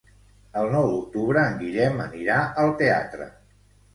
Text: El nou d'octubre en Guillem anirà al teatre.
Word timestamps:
El 0.61 0.69
nou 0.75 0.87
d'octubre 0.93 1.43
en 1.49 1.59
Guillem 1.59 2.01
anirà 2.07 2.39
al 2.65 2.75
teatre. 2.83 3.29